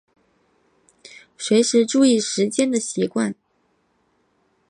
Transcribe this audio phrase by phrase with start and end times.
[1.37, 3.35] 随时注意时间的习惯